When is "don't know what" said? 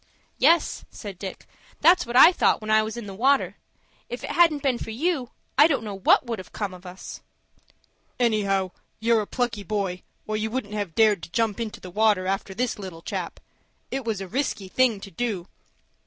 5.67-6.25